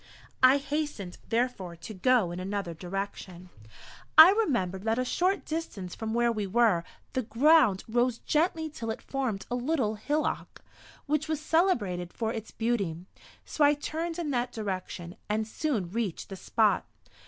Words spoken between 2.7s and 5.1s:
direction. I remembered that a